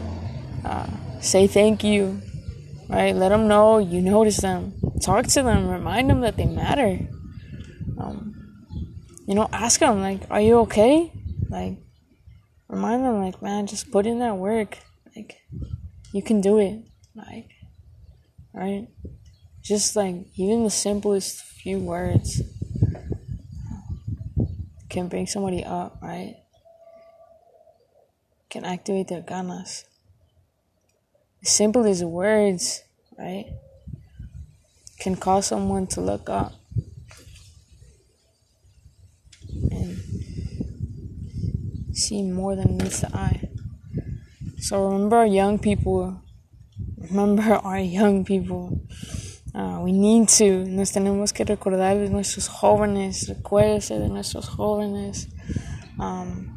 uh, 0.64 0.88
say 1.22 1.48
thank 1.48 1.84
you, 1.84 2.22
right? 2.88 3.16
Let 3.16 3.30
them 3.30 3.48
know 3.48 3.80
you 3.80 4.00
notice 4.00 4.38
them. 4.38 4.74
Talk 5.02 5.26
to 5.28 5.42
them. 5.42 5.68
Remind 5.68 6.10
them 6.10 6.22
that 6.22 6.38
they 6.38 6.46
matter. 6.46 7.00
Um, 7.98 8.36
you 9.26 9.34
know, 9.34 9.50
ask 9.52 9.80
them 9.80 10.02
like, 10.02 10.22
"Are 10.30 10.42
you 10.42 10.60
okay?" 10.60 11.12
Like, 11.50 11.78
remind 12.68 13.04
them 13.04 13.20
like, 13.20 13.42
"Man, 13.42 13.66
just 13.66 13.92
put 13.92 14.06
in 14.06 14.20
that 14.20 14.38
work. 14.38 14.78
Like, 15.16 15.42
you 16.12 16.22
can 16.22 16.42
do 16.42 16.60
it." 16.60 16.86
Like, 17.16 17.53
right? 18.54 18.88
Just 19.62 19.96
like 19.96 20.28
even 20.36 20.64
the 20.64 20.70
simplest 20.70 21.42
few 21.44 21.80
words 21.80 22.42
can 24.90 25.08
bring 25.08 25.26
somebody 25.26 25.64
up, 25.64 25.98
right? 26.02 26.36
Can 28.50 28.64
activate 28.64 29.08
their 29.08 29.22
ganas. 29.22 29.86
As 31.42 31.50
simple 31.50 31.86
as 31.86 32.04
words, 32.04 32.84
right? 33.18 33.48
Can 35.00 35.16
cause 35.16 35.48
someone 35.48 35.88
to 35.88 36.02
look 36.02 36.30
up 36.30 36.54
and 39.72 39.98
see 41.94 42.22
more 42.22 42.56
than 42.56 42.78
meets 42.78 43.02
the 43.02 43.16
eye. 43.16 43.50
So 44.60 44.88
remember 44.88 45.26
young 45.26 45.60
people. 45.60 46.23
Remember 47.10 47.54
our 47.64 47.80
young 47.80 48.24
people. 48.26 48.80
Uh, 49.54 49.80
we 49.84 49.92
need 49.92 50.28
to, 50.30 50.66
nos 50.66 50.92
tenemos 50.92 51.32
que 51.32 51.46
recordar 51.46 51.96
de 52.00 52.10
nuestros 52.10 52.48
jóvenes, 52.48 53.28
recuérdese 53.28 54.00
de 54.00 54.10
nuestros 54.10 54.50
jóvenes. 54.50 55.28
Um, 56.00 56.50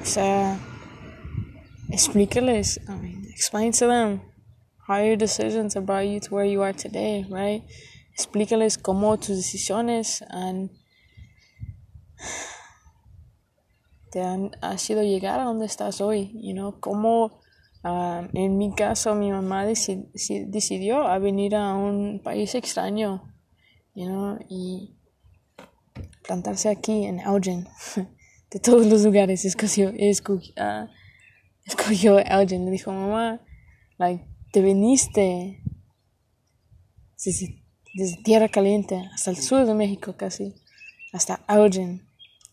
o 0.00 0.04
sea, 0.04 0.58
explícales, 1.88 2.80
I 2.88 2.96
mean, 2.96 3.26
explain 3.30 3.70
to 3.72 3.86
them 3.86 4.20
how 4.88 5.00
your 5.02 5.16
decisions 5.16 5.74
have 5.74 5.86
brought 5.86 6.06
you 6.06 6.18
to 6.18 6.34
where 6.34 6.44
you 6.44 6.62
are 6.62 6.72
today, 6.72 7.24
right? 7.28 7.62
Explícales 8.18 8.78
cómo 8.78 9.16
tus 9.18 9.36
decisiones 9.36 10.22
han, 10.30 10.70
ha 14.22 14.78
sido 14.78 15.02
llegar 15.02 15.40
a 15.40 15.44
donde 15.44 15.66
estás 15.66 16.00
hoy, 16.00 16.32
you 16.42 16.52
know, 16.52 16.78
cómo 16.80 17.40
Uh, 17.86 18.26
en 18.32 18.58
mi 18.58 18.74
caso, 18.74 19.14
mi 19.14 19.30
mamá 19.30 19.64
deci 19.64 20.08
decidió 20.48 21.06
a 21.06 21.20
venir 21.20 21.54
a 21.54 21.76
un 21.76 22.20
país 22.20 22.56
extraño, 22.56 23.32
you 23.94 24.06
know, 24.06 24.38
y 24.48 24.96
plantarse 26.26 26.68
aquí 26.68 27.04
en 27.04 27.20
Elgin. 27.20 27.68
De 28.50 28.58
todos 28.58 28.86
los 28.86 29.04
lugares 29.04 29.44
escogió, 29.44 29.90
uh, 29.90 30.88
escogió 31.64 32.18
Elgin. 32.18 32.64
Le 32.64 32.72
dijo, 32.72 32.90
mamá, 32.90 33.40
like, 33.98 34.24
te 34.52 34.62
viniste 34.62 35.62
desde, 37.24 37.64
desde, 37.94 38.22
Tierra 38.22 38.48
Caliente 38.48 39.08
hasta 39.12 39.30
el 39.30 39.36
sur 39.36 39.64
de 39.64 39.74
México 39.74 40.16
casi, 40.16 40.54
hasta 41.12 41.44
Elgin. 41.48 42.05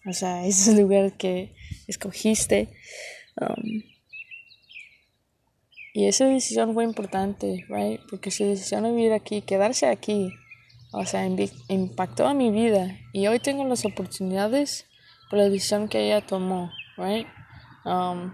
O 0.06 0.14
sea, 0.14 0.46
es 0.46 0.68
el 0.68 0.82
lugar 0.82 1.14
que 1.18 1.56
escogiste. 1.88 2.70
Um, 3.40 3.84
y 5.94 6.08
esa 6.08 6.26
decisión 6.26 6.74
fue 6.74 6.84
importante, 6.84 7.66
right? 7.70 8.02
Porque 8.10 8.32
su 8.32 8.46
decisión 8.46 8.84
de 8.84 8.92
vivir 8.92 9.14
aquí, 9.14 9.42
quedarse 9.42 9.88
aquí, 9.88 10.32
o 10.92 11.06
sea, 11.06 11.26
impactó 11.70 12.26
a 12.26 12.34
mi 12.34 12.50
vida. 12.50 12.98
Y 13.14 13.28
hoy 13.28 13.40
tengo 13.40 13.64
las 13.66 13.86
oportunidades 13.86 14.86
por 15.30 15.40
la 15.40 15.46
decisión 15.46 15.88
que 15.88 16.06
ella 16.06 16.26
tomó, 16.26 16.72
right? 16.98 17.28
Um, 17.86 18.34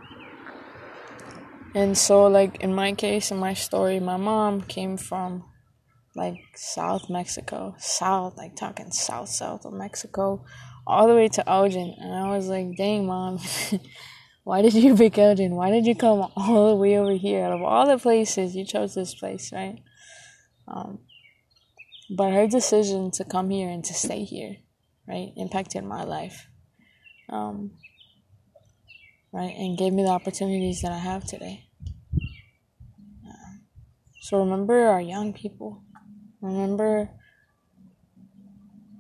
and 1.76 1.96
so, 1.96 2.30
like, 2.30 2.64
in 2.64 2.74
my 2.74 2.94
case, 2.94 3.34
in 3.34 3.40
my 3.40 3.54
story, 3.54 4.00
my 4.00 4.18
mom 4.18 4.62
came 4.62 4.98
from, 4.98 5.44
like, 6.16 6.40
South 6.56 7.10
Mexico. 7.10 7.76
South, 7.78 8.38
like, 8.38 8.56
talking 8.56 8.92
south, 8.92 9.30
south 9.30 9.66
of 9.66 9.74
Mexico, 9.74 10.46
all 10.90 11.08
the 11.08 11.14
way 11.14 11.28
to 11.28 11.48
Elgin. 11.48 11.96
And 12.00 12.14
I 12.14 12.36
was 12.36 12.48
like, 12.48 12.76
dang, 12.76 13.06
mom. 13.06 13.40
why 14.44 14.64
did 14.64 14.74
you 14.74 14.96
pick 14.96 15.18
Elgin? 15.18 15.56
Why 15.56 15.70
did 15.70 15.86
you 15.86 15.96
come 15.96 16.32
all 16.36 16.70
the 16.70 16.76
way 16.76 16.98
over 16.98 17.14
here? 17.14 17.46
Out 17.46 17.54
of 17.54 17.62
all 17.62 17.88
the 17.88 18.00
places, 18.00 18.56
you 18.56 18.66
chose 18.66 18.96
this 18.96 19.14
place, 19.14 19.54
right? 19.54 19.78
Um, 20.68 21.00
but 22.10 22.34
her 22.34 22.48
decision 22.48 23.12
to 23.12 23.24
come 23.24 23.52
here 23.52 23.70
and 23.70 23.84
to 23.86 23.94
stay 23.94 24.24
here, 24.24 24.58
right, 25.08 25.32
impacted 25.38 25.84
my 25.84 26.04
life, 26.04 26.48
um, 27.30 27.72
right, 29.32 29.54
and 29.56 29.78
gave 29.78 29.94
me 29.94 30.02
the 30.02 30.10
opportunities 30.10 30.82
that 30.82 30.92
I 30.92 30.98
have 30.98 31.26
today. 31.26 31.66
Uh, 33.28 33.62
so 34.22 34.40
remember 34.40 34.88
our 34.88 35.02
young 35.02 35.34
people. 35.34 35.84
Remember 36.42 37.12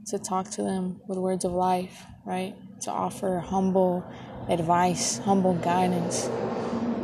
to 0.10 0.20
talk 0.20 0.50
to 0.52 0.64
them 0.64 1.02
with 1.08 1.18
words 1.18 1.46
of 1.46 1.52
life, 1.52 2.06
right? 2.26 2.56
To 2.82 2.92
offer 2.92 3.40
humble 3.40 4.04
advice, 4.48 5.18
humble 5.20 5.54
guidance, 5.56 6.30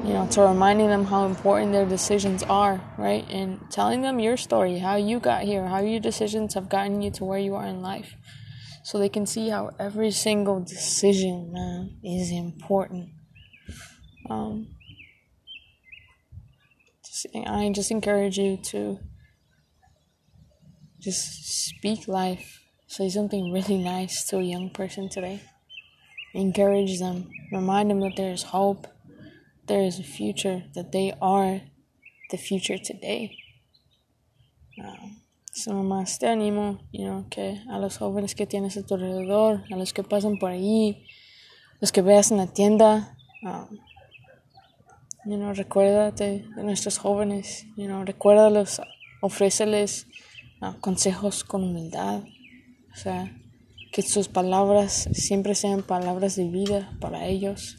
you 0.03 0.13
know, 0.13 0.27
to 0.31 0.41
reminding 0.41 0.87
them 0.87 1.05
how 1.05 1.25
important 1.25 1.71
their 1.71 1.85
decisions 1.85 2.43
are, 2.43 2.81
right? 2.97 3.25
And 3.29 3.59
telling 3.71 4.01
them 4.01 4.19
your 4.19 4.37
story, 4.37 4.79
how 4.79 4.95
you 4.95 5.19
got 5.19 5.43
here, 5.43 5.67
how 5.67 5.79
your 5.79 5.99
decisions 5.99 6.53
have 6.53 6.69
gotten 6.69 7.01
you 7.01 7.11
to 7.11 7.25
where 7.25 7.39
you 7.39 7.55
are 7.55 7.65
in 7.65 7.81
life. 7.81 8.15
So 8.83 8.99
they 8.99 9.09
can 9.09 9.25
see 9.25 9.49
how 9.49 9.71
every 9.79 10.11
single 10.11 10.59
decision, 10.59 11.51
man, 11.51 11.97
is 12.03 12.31
important. 12.31 13.09
Um, 14.29 14.67
just, 17.03 17.27
I 17.47 17.69
just 17.73 17.89
encourage 17.89 18.37
you 18.37 18.57
to 18.57 18.99
just 20.99 21.67
speak 21.67 22.07
life. 22.07 22.64
Say 22.87 23.09
something 23.09 23.51
really 23.51 23.77
nice 23.77 24.25
to 24.27 24.37
a 24.37 24.43
young 24.43 24.69
person 24.69 25.09
today. 25.09 25.41
Encourage 26.33 26.99
them, 26.99 27.31
remind 27.51 27.89
them 27.89 27.99
that 28.01 28.15
there 28.15 28.31
is 28.31 28.43
hope, 28.43 28.87
there 29.67 29.81
is 29.81 29.99
a 29.99 30.03
future, 30.03 30.63
that 30.75 30.91
they 30.91 31.13
are 31.21 31.61
the 32.29 32.37
future 32.37 32.77
today. 32.77 33.37
Um, 34.77 35.21
so 35.51 35.71
nomás 35.71 36.19
te 36.19 36.27
animo, 36.27 36.79
you 36.91 37.05
know, 37.05 37.25
que 37.29 37.61
a 37.71 37.79
los 37.79 37.97
jóvenes 37.97 38.35
que 38.35 38.45
tienes 38.45 38.77
a 38.77 38.83
tu 38.83 38.95
alrededor, 38.95 39.63
a 39.71 39.75
los 39.77 39.93
que 39.93 40.03
pasan 40.03 40.37
por 40.37 40.51
ahí, 40.51 41.07
los 41.81 41.91
que 41.91 42.01
veas 42.01 42.31
en 42.31 42.37
la 42.37 42.47
tienda, 42.47 43.17
um, 43.43 43.79
you 45.25 45.37
know, 45.37 45.53
recuérdate 45.53 46.45
de 46.55 46.63
nuestros 46.63 46.97
jóvenes, 46.99 47.65
you 47.77 47.87
know, 47.87 48.03
recuérdalos, 48.03 48.81
ofréceles 49.21 50.07
uh, 50.61 50.79
consejos 50.81 51.43
con 51.43 51.63
humildad, 51.63 52.23
o 52.95 52.97
sea, 52.97 53.37
que 53.91 54.01
sus 54.01 54.29
palabras 54.29 55.09
siempre 55.11 55.53
sean 55.53 55.83
palabras 55.83 56.37
de 56.37 56.47
vida 56.47 56.95
para 57.01 57.27
ellos. 57.27 57.77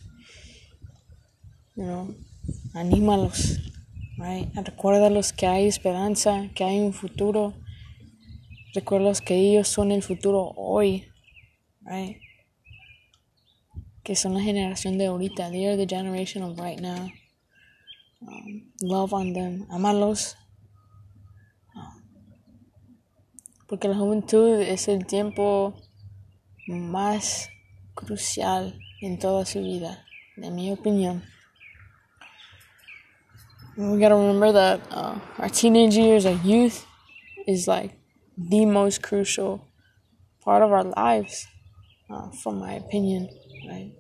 Know, 1.75 2.15
anímalos, 2.75 3.61
right? 4.19 4.55
Recuérdalos 4.55 5.33
que 5.33 5.47
hay 5.47 5.67
esperanza, 5.67 6.51
que 6.55 6.65
hay 6.65 6.81
un 6.81 6.93
futuro. 6.93 7.55
Recuérdalos 8.75 9.23
que 9.23 9.37
ellos 9.37 9.69
son 9.69 9.91
el 9.91 10.03
futuro 10.03 10.53
hoy, 10.57 11.07
right? 11.81 12.19
Que 14.03 14.17
son 14.17 14.35
la 14.35 14.43
generación 14.43 14.99
de 14.99 15.07
ahorita. 15.07 15.51
They 15.51 15.67
are 15.67 15.77
the 15.77 15.87
generation 15.87 16.43
of 16.43 16.59
right 16.59 16.81
now. 16.81 17.11
Um, 18.21 18.73
love 18.81 19.15
on 19.15 19.33
them. 19.33 19.67
Amalos. 19.71 20.37
Porque 23.67 23.89
la 23.89 23.97
juventud 23.97 24.61
es 24.61 24.89
el 24.89 25.07
tiempo 25.07 25.75
más 26.67 27.51
crucial 27.95 28.79
en 29.01 29.19
toda 29.19 29.45
su 29.45 29.61
vida, 29.61 30.05
en 30.37 30.55
mi 30.55 30.71
opinión. 30.71 31.23
We 33.77 33.99
gotta 33.99 34.17
remember 34.17 34.53
that 34.53 34.81
uh, 34.91 35.19
our 35.39 35.49
teenage 35.51 35.97
years, 35.97 36.25
our 36.25 36.41
youth, 36.43 36.87
is 37.47 37.69
like 37.69 37.93
the 38.39 38.65
most 38.65 39.03
crucial 39.03 39.67
part 40.43 40.63
of 40.63 40.73
our 40.73 40.85
lives, 40.85 41.47
uh, 42.09 42.31
from 42.31 42.59
my 42.59 42.75
opinion, 42.75 43.29
right? 43.69 43.93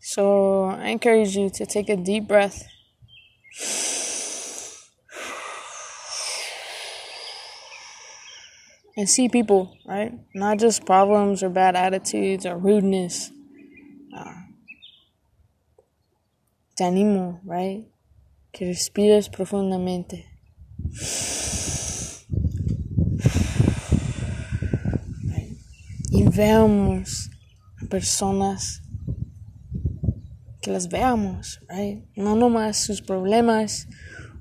So 0.00 0.64
I 0.66 0.88
encourage 0.88 1.36
you 1.36 1.50
to 1.50 1.66
take 1.66 1.88
a 1.88 1.96
deep 1.96 2.28
breath 2.28 2.62
and 8.96 9.08
see 9.08 9.28
people, 9.28 9.76
right? 9.86 10.12
Not 10.34 10.58
just 10.58 10.86
problems 10.86 11.42
or 11.42 11.50
bad 11.50 11.76
attitudes 11.76 12.46
or 12.46 12.56
rudeness. 12.56 13.30
Uh, 14.16 14.34
te 16.76 16.84
animo, 16.84 17.40
right? 17.44 17.86
Que 18.52 18.66
respires 18.66 19.28
profundamente. 19.28 20.26
Y 26.10 26.22
veamos 26.28 27.30
a 27.82 27.86
personas 27.86 28.80
que 30.62 30.70
las 30.70 30.88
veamos, 30.88 31.60
right? 31.68 32.04
No 32.16 32.36
nomás 32.36 32.76
sus 32.76 33.02
problemas 33.02 33.88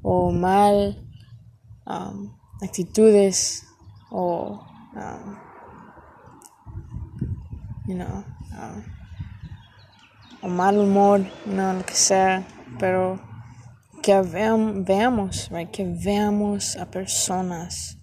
o 0.04 0.32
mal 0.32 0.96
um, 1.88 2.38
actitudes 2.62 3.64
o 4.14 4.62
um, 4.96 5.36
you 7.88 7.96
know 7.96 8.24
um, 8.54 8.84
o 10.44 10.48
mal 10.50 10.78
humor, 10.78 11.26
no 11.46 11.74
lo 11.74 11.86
que 11.86 11.96
sea, 11.96 12.46
pero 12.78 13.18
que 14.02 14.22
veamos, 14.22 15.50
que 15.72 15.86
veamos 15.86 16.76
a 16.76 16.86
personas 16.92 17.98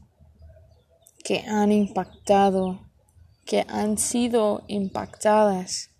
que 1.23 1.45
han 1.47 1.71
impactado, 1.71 2.81
que 3.45 3.67
han 3.69 3.99
sido 3.99 4.65
impactadas 4.69 5.91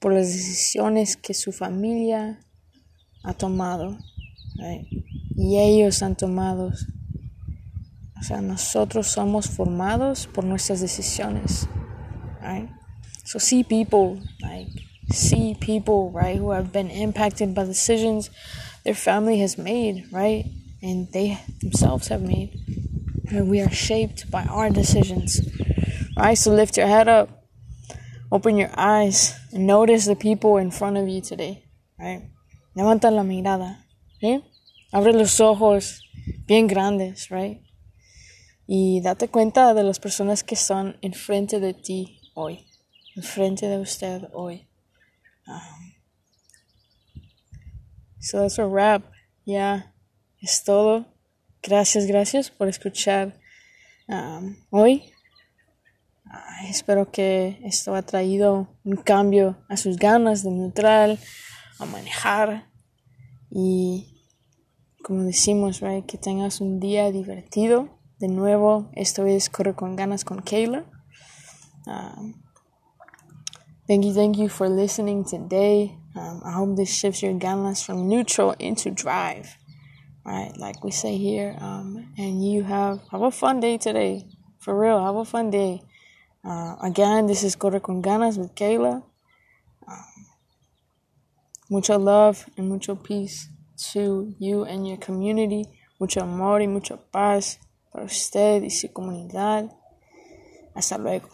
por 0.00 0.12
las 0.12 0.26
decisiones 0.26 1.16
que 1.16 1.32
su 1.32 1.52
familia 1.52 2.40
ha 3.22 3.34
tomado 3.34 3.98
y 5.36 5.58
ellos 5.58 6.02
han 6.02 6.16
tomado. 6.16 6.72
O 8.22 8.24
sea, 8.24 8.40
nosotros 8.40 9.08
somos 9.08 9.48
formados 9.48 10.28
por 10.28 10.44
nuestras 10.44 10.80
decisiones. 10.80 11.66
Right? 12.40 12.68
So 13.24 13.40
see 13.40 13.64
people, 13.64 14.22
like 14.40 14.68
see 15.12 15.56
people, 15.58 16.12
right, 16.12 16.38
who 16.38 16.52
have 16.52 16.70
been 16.72 16.88
impacted 16.88 17.52
by 17.52 17.64
decisions 17.64 18.30
their 18.84 18.94
family 18.94 19.40
has 19.40 19.58
made, 19.58 20.04
right? 20.12 20.44
And 20.80 21.10
they 21.10 21.40
themselves 21.60 22.06
have 22.08 22.22
made. 22.22 22.54
And 23.28 23.50
we 23.50 23.60
are 23.60 23.70
shaped 23.70 24.30
by 24.30 24.44
our 24.44 24.70
decisions. 24.70 25.40
Right? 26.16 26.38
So 26.38 26.52
lift 26.52 26.76
your 26.76 26.86
head 26.86 27.08
up, 27.08 27.28
open 28.30 28.56
your 28.56 28.70
eyes, 28.76 29.34
and 29.52 29.66
notice 29.66 30.06
the 30.06 30.14
people 30.14 30.58
in 30.58 30.70
front 30.70 30.96
of 30.96 31.08
you 31.08 31.22
today. 31.22 31.64
Right? 31.98 32.30
Levanta 32.76 33.10
la 33.10 33.24
mirada. 33.24 33.78
¿eh? 34.22 34.42
Abre 34.92 35.12
los 35.12 35.40
ojos 35.40 36.02
bien 36.46 36.68
grandes, 36.68 37.28
right? 37.28 37.60
Y 38.66 39.00
date 39.00 39.28
cuenta 39.28 39.74
de 39.74 39.82
las 39.82 39.98
personas 39.98 40.44
que 40.44 40.54
están 40.54 40.96
enfrente 41.02 41.60
de 41.60 41.74
ti 41.74 42.20
hoy, 42.34 42.66
enfrente 43.16 43.66
de 43.66 43.78
usted 43.78 44.28
hoy. 44.32 44.68
Um, 45.46 45.94
so 48.20 48.38
that's 48.40 48.58
a 48.58 48.66
wrap. 48.66 49.02
Ya, 49.44 49.94
es 50.40 50.62
todo. 50.64 51.06
Gracias, 51.62 52.06
gracias 52.06 52.50
por 52.50 52.68
escuchar 52.68 53.38
um, 54.08 54.56
hoy. 54.70 55.12
Uh, 56.26 56.66
espero 56.68 57.10
que 57.10 57.60
esto 57.64 57.94
ha 57.94 58.02
traído 58.02 58.78
un 58.84 58.96
cambio 58.96 59.64
a 59.68 59.76
sus 59.76 59.96
ganas 59.96 60.42
de 60.44 60.50
neutral, 60.50 61.18
a 61.78 61.86
manejar 61.86 62.70
y 63.50 64.12
como 65.02 65.24
decimos, 65.24 65.80
right, 65.80 66.06
que 66.06 66.16
tengas 66.16 66.60
un 66.60 66.78
día 66.78 67.10
divertido. 67.10 67.98
De 68.22 68.28
nuevo, 68.28 68.88
esto 68.92 69.26
es 69.26 69.50
Corre 69.50 69.74
con 69.74 69.96
ganas 69.96 70.24
con 70.24 70.42
Kayla. 70.42 70.84
Um, 71.88 72.40
thank 73.88 74.04
you, 74.04 74.14
thank 74.14 74.36
you 74.36 74.48
for 74.48 74.68
listening 74.68 75.24
today. 75.24 75.98
Um, 76.14 76.40
I 76.44 76.52
hope 76.52 76.76
this 76.76 76.88
shifts 76.88 77.20
your 77.20 77.32
ganas 77.34 77.84
from 77.84 78.08
neutral 78.08 78.54
into 78.60 78.92
drive, 78.92 79.58
right? 80.24 80.56
Like 80.56 80.84
we 80.84 80.92
say 80.92 81.18
here. 81.18 81.56
Um, 81.60 82.14
and 82.16 82.46
you 82.46 82.62
have 82.62 83.00
have 83.10 83.22
a 83.22 83.32
fun 83.32 83.58
day 83.58 83.76
today, 83.76 84.28
for 84.60 84.78
real. 84.78 85.04
Have 85.04 85.16
a 85.16 85.24
fun 85.24 85.50
day. 85.50 85.82
Uh, 86.44 86.76
again, 86.80 87.26
this 87.26 87.42
is 87.42 87.56
Corre 87.56 87.80
con 87.80 88.00
ganas 88.00 88.38
with 88.38 88.54
Kayla. 88.54 89.02
Um, 89.88 90.26
mucho 91.68 91.98
love 91.98 92.46
and 92.56 92.68
mucho 92.68 92.94
peace 92.94 93.48
to 93.90 94.32
you 94.38 94.62
and 94.62 94.86
your 94.86 94.98
community. 94.98 95.64
Mucho 95.98 96.20
amor 96.20 96.60
y 96.60 96.68
mucha 96.68 96.96
paz 97.12 97.58
para 97.92 98.04
usted 98.04 98.62
y 98.62 98.70
su 98.70 98.92
comunidad. 98.92 99.70
Hasta 100.74 100.98
luego. 100.98 101.28